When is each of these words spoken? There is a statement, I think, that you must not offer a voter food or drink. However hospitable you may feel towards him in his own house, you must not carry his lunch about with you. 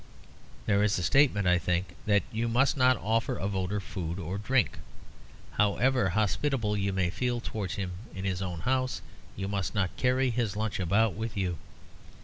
There 0.65 0.81
is 0.81 0.97
a 0.97 1.03
statement, 1.03 1.45
I 1.47 1.59
think, 1.59 1.93
that 2.07 2.23
you 2.31 2.47
must 2.47 2.75
not 2.75 2.97
offer 2.97 3.35
a 3.37 3.47
voter 3.47 3.79
food 3.79 4.17
or 4.17 4.39
drink. 4.39 4.79
However 5.51 6.09
hospitable 6.09 6.75
you 6.75 6.91
may 6.91 7.11
feel 7.11 7.39
towards 7.39 7.75
him 7.75 7.91
in 8.15 8.25
his 8.25 8.41
own 8.41 8.61
house, 8.61 9.03
you 9.35 9.47
must 9.47 9.75
not 9.75 9.95
carry 9.97 10.31
his 10.31 10.55
lunch 10.55 10.79
about 10.79 11.13
with 11.13 11.37
you. 11.37 11.59